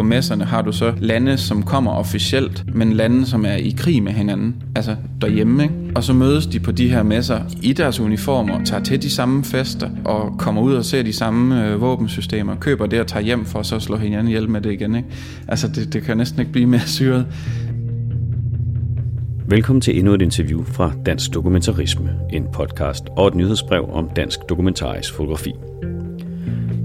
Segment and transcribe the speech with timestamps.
[0.00, 4.02] på messerne har du så lande, som kommer officielt, men lande, som er i krig
[4.02, 5.62] med hinanden, altså derhjemme.
[5.62, 5.74] Ikke?
[5.94, 9.44] Og så mødes de på de her messer i deres uniformer, tager til de samme
[9.44, 13.44] fester og kommer ud og ser de samme øh, våbensystemer, køber det og tager hjem
[13.44, 14.94] for så slå hinanden ihjel med det igen.
[14.94, 15.08] Ikke?
[15.48, 17.26] Altså det, det kan næsten ikke blive mere syret.
[19.48, 24.40] Velkommen til endnu et interview fra Dansk Dokumentarisme, en podcast og et nyhedsbrev om dansk
[24.48, 25.52] dokumentarisk fotografi.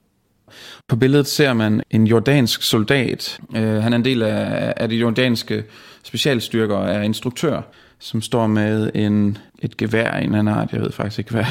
[0.87, 3.39] På billedet ser man en jordansk soldat.
[3.49, 5.63] Uh, han er en del af, af de jordanske
[6.03, 7.61] specialstyrker og er instruktør,
[7.99, 10.73] som står med en, et gevær i en anden art.
[10.73, 11.45] Jeg ved faktisk ikke, hvad,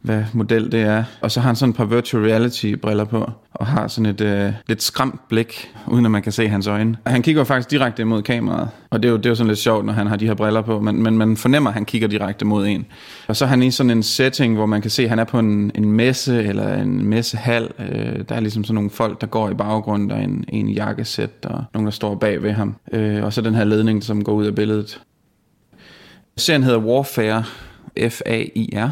[0.00, 1.04] hvad model det er.
[1.20, 4.20] Og så har han sådan et par virtual reality briller på, og har sådan et
[4.20, 6.96] øh, lidt skræmt blik, uden at man kan se hans øjne.
[7.04, 9.48] Og han kigger faktisk direkte mod kameraet, og det er, jo, det er jo sådan
[9.48, 11.84] lidt sjovt, når han har de her briller på, men, men man fornemmer, at han
[11.84, 12.86] kigger direkte mod en.
[13.26, 15.24] Og så er han i sådan en setting, hvor man kan se, at han er
[15.24, 17.68] på en, en messe eller en messehal.
[17.78, 20.68] Øh, der er ligesom sådan nogle folk, der går i baggrunden, der er en, en
[20.68, 22.74] jakkesæt, og nogen, der står bag ved ham.
[22.92, 25.00] Øh, og så den her ledning, som går ud af billedet.
[26.38, 27.44] Serien hedder Warfare,
[28.08, 28.90] F-A-I-R,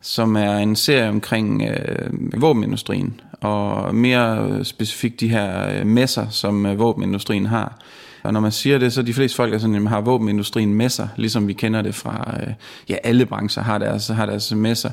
[0.00, 6.28] som er en serie omkring øh, våbenindustrien, og mere øh, specifikt de her øh, messer,
[6.28, 7.78] som øh, våbenindustrien har.
[8.22, 10.74] Og når man siger det, så de fleste folk er sådan, at man har våbenindustrien
[10.74, 12.52] messer, ligesom vi kender det fra, øh,
[12.88, 14.90] ja, alle brancher har deres, har deres messer.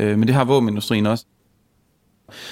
[0.00, 1.24] Øh, men det har våbenindustrien også.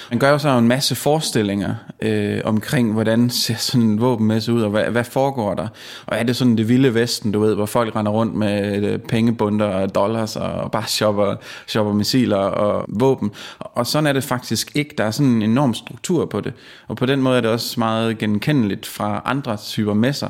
[0.09, 4.61] Man gør jo så en masse forestillinger øh, omkring, hvordan ser sådan en våbenmesse ud,
[4.61, 5.67] og hvad, hvad foregår der?
[6.05, 8.99] Og er det sådan det vilde vesten, du ved, hvor folk render rundt med øh,
[8.99, 11.35] pengebunder og dollars og bare shopper,
[11.67, 13.31] shopper missiler og våben?
[13.59, 14.95] Og sådan er det faktisk ikke.
[14.97, 16.53] Der er sådan en enorm struktur på det.
[16.87, 20.29] Og på den måde er det også meget genkendeligt fra andre typer messer.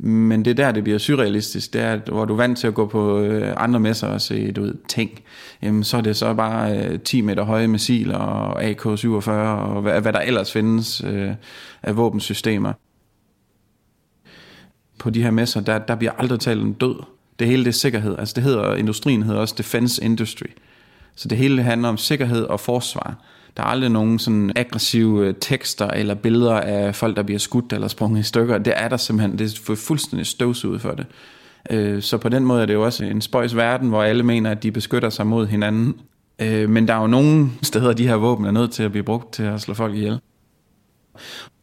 [0.00, 1.72] Men det er der, det bliver surrealistisk.
[1.72, 4.20] Det er, at, hvor du er vant til at gå på øh, andre messer og
[4.20, 5.10] se du ved, ting.
[5.62, 10.00] Jamen, så er det så bare øh, 10 meter høje missiler og AK-47 og hvad,
[10.00, 11.30] hvad der ellers findes øh,
[11.82, 12.72] af våbensystemer.
[14.98, 17.02] På de her messer, der, der bliver aldrig talt om død.
[17.38, 18.18] Det hele det er sikkerhed.
[18.18, 20.46] Altså det hedder, industrien hedder også defense industry.
[21.14, 23.24] Så det hele handler om sikkerhed og forsvar.
[23.58, 27.72] Der er aldrig nogen sådan aggressive øh, tekster eller billeder af folk, der bliver skudt
[27.72, 28.58] eller sprunget i stykker.
[28.58, 29.38] Det er der simpelthen.
[29.38, 31.06] Det er fuldstændig støvsuget for det.
[31.70, 34.50] Øh, så på den måde er det jo også en spøjs verden, hvor alle mener,
[34.50, 35.94] at de beskytter sig mod hinanden.
[36.38, 39.04] Øh, men der er jo nogle steder, de her våben er nødt til at blive
[39.04, 40.20] brugt til at slå folk ihjel.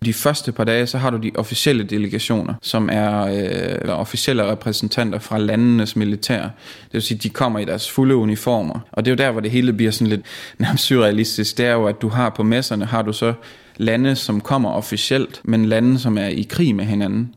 [0.06, 5.20] De første par dage, så har du de officielle delegationer, som er øh, officielle repræsentanter
[5.20, 6.42] fra landenes militær.
[6.42, 8.80] Det vil sige, de kommer i deres fulde uniformer.
[8.92, 10.22] Og det er jo der, hvor det hele bliver sådan lidt
[10.58, 11.58] nærmest surrealistisk.
[11.58, 13.34] Det er jo, at du har på messerne, har du så
[13.78, 17.36] lande, som kommer officielt, men lande, som er i krig med hinanden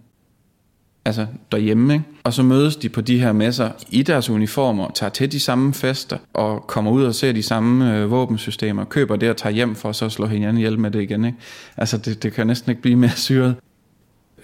[1.05, 2.05] altså derhjemme, ikke?
[2.25, 5.75] og så mødes de på de her messer i deres uniformer, tager til de samme
[5.75, 9.75] fester, og kommer ud og ser de samme øh, våbensystemer, køber det og tager hjem
[9.75, 11.25] for så at slå hinanden ihjel med det igen.
[11.25, 11.39] Ikke?
[11.77, 13.55] Altså det, det kan næsten ikke blive mere syret.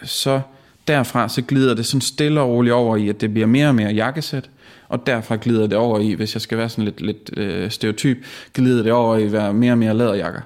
[0.03, 0.41] Så
[0.89, 3.75] derfra så glider det sådan stille og roligt over i, at det bliver mere og
[3.75, 4.51] mere jakkesæt,
[4.89, 8.19] og derfra glider det over i, hvis jeg skal være sådan lidt, lidt øh, stereotyp,
[8.55, 10.41] glider det over i at være mere og mere læderjakker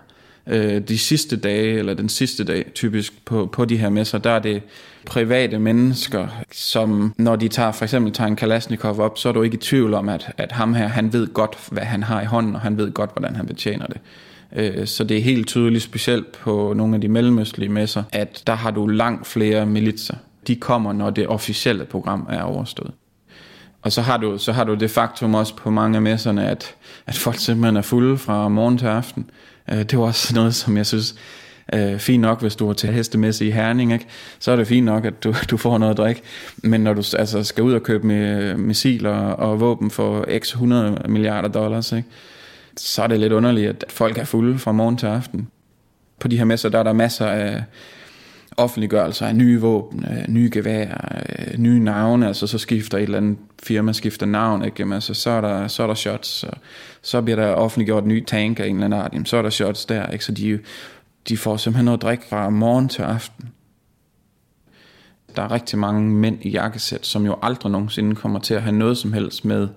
[0.48, 4.31] øh, de sidste dage, eller den sidste dag typisk på, på de her messer, der
[4.31, 4.62] er det
[5.06, 9.42] private mennesker, som når de tager for eksempel tager en Kalashnikov op, så er du
[9.42, 12.25] ikke i tvivl om, at, at ham her, han ved godt, hvad han har i
[12.25, 14.00] hånden, og han ved godt, hvordan han betjener det.
[14.56, 18.54] Øh, så det er helt tydeligt, specielt på nogle af de mellemøstlige messer, at der
[18.54, 20.14] har du langt flere militser.
[20.47, 22.92] De kommer, når det officielle program er overstået.
[23.82, 26.75] Og så har du, så har du det faktum også på mange af messerne, at,
[27.06, 29.31] at folk simpelthen er fulde fra morgen til aften.
[29.72, 31.14] Øh, det var også noget, som jeg synes
[31.74, 34.06] øh, fint nok, hvis du er til hestemesse i Herning, ikke?
[34.38, 36.22] så er det fint nok, at du, du får noget at drikke.
[36.56, 41.02] Men når du altså, skal ud og købe med missiler og våben for x 100
[41.08, 42.08] milliarder dollars, ikke?
[42.76, 45.48] så er det lidt underligt, at folk er fulde fra morgen til aften.
[46.20, 47.62] På de her messer, der er der masser af
[48.58, 53.19] offentliggørelser af nye våben, øh, nye geværer, øh, nye navne, altså så skifter et eller
[53.19, 54.76] andet firma skifter navn, ikke?
[54.78, 56.50] Jamen, altså, så, er der, så er der shots, så,
[57.02, 59.43] så bliver der offentliggjort en ny tank af en eller anden art, jamen, så er
[59.43, 60.25] der shots der, ikke?
[60.25, 60.58] så de,
[61.28, 63.49] de får simpelthen noget drik fra morgen til aften.
[65.37, 68.76] Der er rigtig mange mænd i jakkesæt, som jo aldrig nogensinde kommer til at have
[68.76, 69.69] noget som helst med,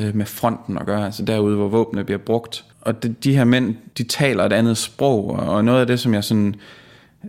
[0.00, 2.64] øh, med fronten at gøre, altså derude, hvor våbnene bliver brugt.
[2.80, 6.14] Og de, de her mænd, de taler et andet sprog, og noget af det, som
[6.14, 6.54] jeg sådan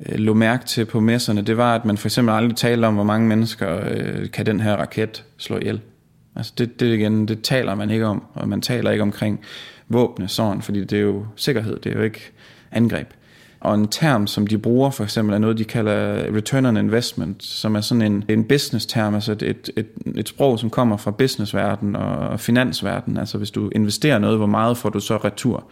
[0.06, 2.94] øh, lå mærke til på messerne, det var, at man for eksempel aldrig talte om,
[2.94, 5.82] hvor mange mennesker øh, kan den her raket slå ihjel.
[6.36, 9.40] Altså det, det igen, det taler man ikke om, og man taler ikke omkring
[9.90, 12.32] våbne sådan, fordi det er jo sikkerhed, det er jo ikke
[12.72, 13.08] angreb.
[13.60, 17.44] Og en term, som de bruger for eksempel, er noget, de kalder return on investment,
[17.44, 21.12] som er sådan en, en business-term, altså et, et, et, et sprog, som kommer fra
[21.12, 23.18] businessverden og finansverden.
[23.18, 25.64] Altså hvis du investerer noget, hvor meget får du så retur?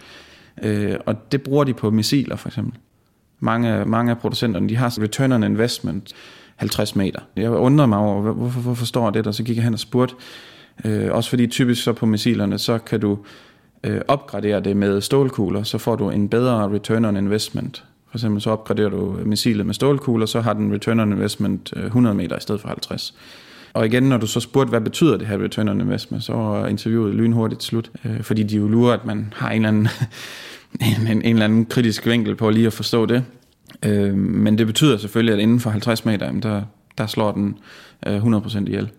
[0.63, 2.80] Øh, og det bruger de på missiler for eksempel.
[3.39, 6.13] Mange, mange af producenterne, de har return on investment
[6.55, 7.19] 50 meter.
[7.35, 9.31] Jeg undrede mig over, hvorfor, hvorfor står det der?
[9.31, 10.15] Så gik jeg hen og spurgte,
[10.85, 13.17] øh, også fordi typisk så på missilerne, så kan du
[13.83, 17.83] øh, opgradere det med stålkugler, så får du en bedre return on investment.
[18.09, 21.85] For eksempel så opgraderer du missilet med stålkugler, så har den return on investment øh,
[21.85, 23.15] 100 meter i stedet for 50.
[23.73, 26.67] Og igen, når du så spurgte, hvad betyder det her return on investment, så var
[26.67, 29.88] interviewet lynhurtigt slut, øh, fordi de jo lurer, at man har en eller anden,
[30.81, 33.24] en, en, en eller anden kritisk vinkel på lige at forstå det.
[33.86, 36.62] Øh, men det betyder selvfølgelig, at inden for 50 meter, der,
[36.98, 37.57] der slår den
[38.07, 38.89] øh, 100% ihjel.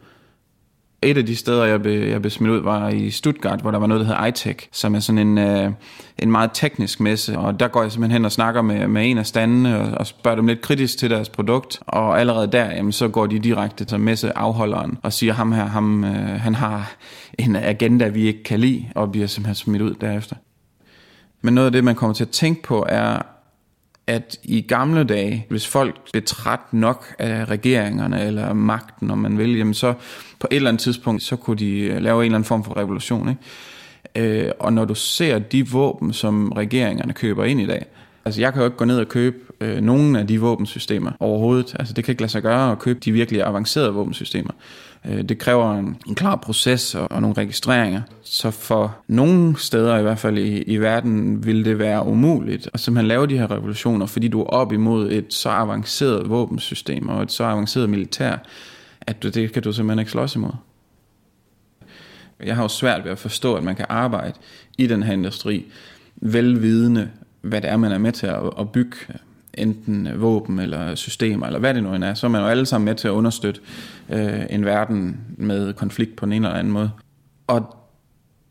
[1.02, 3.78] Et af de steder, jeg blev, jeg blev smidt ud, var i Stuttgart, hvor der
[3.78, 5.70] var noget, der hedder iTech, som er sådan en, øh,
[6.18, 7.38] en meget teknisk messe.
[7.38, 10.06] Og der går jeg simpelthen hen og snakker med, med en af standene og, og
[10.06, 11.80] spørger dem lidt kritisk til deres produkt.
[11.86, 16.04] Og allerede der, jamen, så går de direkte til messeafholderen og siger, ham her, ham,
[16.04, 16.96] øh, han har
[17.38, 20.36] en agenda, vi ikke kan lide, og bliver simpelthen smidt ud derefter.
[21.46, 23.22] Men noget af det, man kommer til at tænke på, er,
[24.06, 29.38] at i gamle dage, hvis folk blev træt nok af regeringerne eller magten, om man
[29.38, 29.94] vil, jamen så
[30.38, 32.76] på et eller andet tidspunkt, så kunne de øh, lave en eller anden form for
[32.76, 33.28] revolution.
[33.28, 34.46] Ikke?
[34.46, 37.86] Øh, og når du ser de våben, som regeringerne køber ind i dag,
[38.26, 41.76] altså jeg kan jo ikke gå ned og købe øh, nogen af de våbensystemer overhovedet.
[41.78, 44.50] Altså det kan ikke lade sig gøre at købe de virkelig avancerede våbensystemer.
[45.04, 48.02] Øh, det kræver en, en klar proces og, og nogle registreringer.
[48.22, 52.80] Så for nogle steder i hvert fald i, i verden vil det være umuligt at
[52.80, 57.22] simpelthen lave de her revolutioner, fordi du er op imod et så avanceret våbensystem og
[57.22, 58.36] et så avanceret militær,
[59.00, 60.52] at du, det kan du simpelthen ikke slås imod.
[62.44, 64.32] Jeg har jo svært ved at forstå, at man kan arbejde
[64.78, 65.64] i den her industri,
[66.16, 67.10] velvidende,
[67.46, 68.96] hvad det er, man er med til at, at bygge
[69.54, 72.66] enten våben eller systemer, eller hvad det nu end er, så er man jo alle
[72.66, 73.60] sammen med til at understøtte
[74.10, 76.90] øh, en verden med konflikt på en eller anden måde.
[77.46, 77.76] Og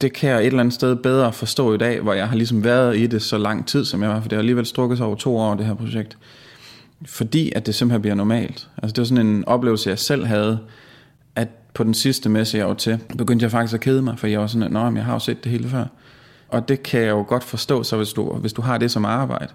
[0.01, 2.63] det kan jeg et eller andet sted bedre forstå i dag, hvor jeg har ligesom
[2.63, 5.07] været i det så lang tid, som jeg var, for det har alligevel strukket sig
[5.07, 6.17] over to år, det her projekt.
[7.05, 8.69] Fordi at det simpelthen bliver normalt.
[8.77, 10.59] Altså det var sådan en oplevelse, jeg selv havde,
[11.35, 14.27] at på den sidste messe, jeg var til, begyndte jeg faktisk at kede mig, for
[14.27, 15.85] jeg var sådan, at Nå, jeg har jo set det hele før.
[16.55, 19.05] Og det kan jeg jo godt forstå, så hvis du, hvis du har det som
[19.05, 19.53] arbejde,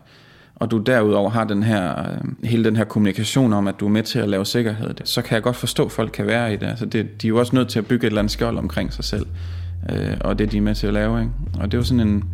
[0.57, 3.91] og du derudover har den her, øh, hele den her kommunikation om, at du er
[3.91, 6.57] med til at lave sikkerhed, så kan jeg godt forstå, at folk kan være i
[6.57, 6.67] det.
[6.67, 8.93] Altså det de er jo også nødt til at bygge et eller andet skjold omkring
[8.93, 9.27] sig selv,
[9.91, 11.21] øh, og det de er med til at lave.
[11.21, 11.33] Ikke?
[11.61, 12.25] Og det var sådan en,